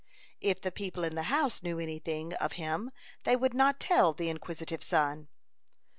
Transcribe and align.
If 0.39 0.59
the 0.59 0.71
people 0.71 1.03
in 1.03 1.13
the 1.13 1.21
house 1.29 1.61
knew 1.61 1.77
any 1.79 1.99
thing 1.99 2.33
of 2.37 2.53
him, 2.53 2.89
they 3.23 3.35
would 3.35 3.53
not 3.53 3.79
tell 3.79 4.13
the 4.13 4.29
inquisitive 4.31 4.81
son. 4.81 5.27